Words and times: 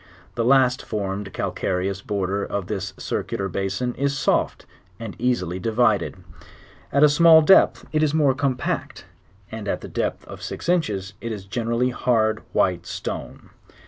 The 0.33 0.43
last 0.43 0.81
formed 0.83 1.31
calcareous 1.31 2.01
border 2.01 2.43
of 2.43 2.65
the 2.65 2.81
circular 2.81 3.47
basin 3.47 3.93
is 3.93 4.17
soft, 4.17 4.65
and 4.99 5.15
easily 5.19 5.59
divided; 5.59 6.15
at 6.91 7.03
a 7.03 7.07
small 7.07 7.43
depth 7.43 7.85
it 7.91 8.01
is 8.01 8.11
more 8.11 8.33
compact; 8.33 9.05
and 9.51 9.67
at 9.67 9.81
the 9.81 9.87
depth 9.87 10.25
of 10.25 10.41
six 10.41 10.67
inches 10.67 11.13
it 11.21 11.31
is 11.31 11.45
generally 11.45 11.91
hard 11.91 12.41
white 12.51 12.87
stone. 12.87 13.51